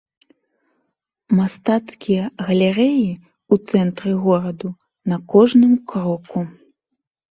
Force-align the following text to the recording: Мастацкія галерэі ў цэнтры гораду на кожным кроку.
Мастацкія 1.39 2.23
галерэі 2.49 3.05
ў 3.05 3.55
цэнтры 3.71 4.11
гораду 4.27 4.69
на 5.15 5.25
кожным 5.39 5.73
кроку. 5.95 6.37